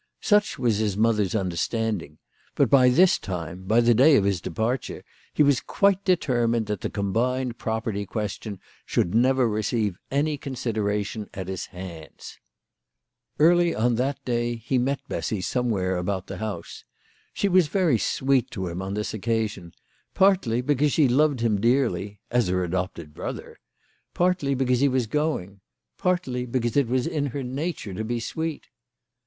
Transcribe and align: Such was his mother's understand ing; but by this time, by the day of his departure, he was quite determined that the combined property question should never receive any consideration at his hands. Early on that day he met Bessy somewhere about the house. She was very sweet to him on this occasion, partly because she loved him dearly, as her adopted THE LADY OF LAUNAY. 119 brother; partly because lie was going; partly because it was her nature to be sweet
Such 0.21 0.57
was 0.57 0.77
his 0.79 0.97
mother's 0.97 1.35
understand 1.35 2.01
ing; 2.01 2.17
but 2.55 2.71
by 2.71 2.89
this 2.89 3.19
time, 3.19 3.65
by 3.65 3.81
the 3.81 3.93
day 3.93 4.15
of 4.15 4.23
his 4.23 4.41
departure, 4.41 5.03
he 5.31 5.43
was 5.43 5.59
quite 5.61 6.03
determined 6.03 6.65
that 6.65 6.81
the 6.81 6.89
combined 6.89 7.59
property 7.59 8.07
question 8.07 8.59
should 8.83 9.13
never 9.13 9.47
receive 9.47 9.99
any 10.09 10.39
consideration 10.39 11.29
at 11.35 11.47
his 11.47 11.67
hands. 11.67 12.39
Early 13.37 13.75
on 13.75 13.93
that 13.93 14.19
day 14.25 14.55
he 14.55 14.79
met 14.79 15.07
Bessy 15.07 15.39
somewhere 15.39 15.97
about 15.97 16.25
the 16.25 16.37
house. 16.37 16.83
She 17.31 17.47
was 17.47 17.67
very 17.67 17.99
sweet 17.99 18.49
to 18.49 18.69
him 18.69 18.81
on 18.81 18.95
this 18.95 19.13
occasion, 19.13 19.71
partly 20.15 20.61
because 20.61 20.91
she 20.91 21.07
loved 21.07 21.41
him 21.41 21.61
dearly, 21.61 22.21
as 22.31 22.47
her 22.47 22.63
adopted 22.63 23.13
THE 23.13 23.19
LADY 23.21 23.29
OF 23.29 23.35
LAUNAY. 23.35 23.55
119 24.17 24.17
brother; 24.17 24.35
partly 24.55 24.55
because 24.55 24.81
lie 24.81 24.87
was 24.87 25.05
going; 25.05 25.59
partly 25.99 26.47
because 26.47 26.75
it 26.75 26.87
was 26.87 27.05
her 27.05 27.43
nature 27.43 27.93
to 27.93 28.03
be 28.03 28.19
sweet 28.19 28.65